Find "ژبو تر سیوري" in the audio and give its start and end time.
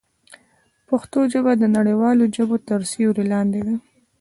2.35-3.25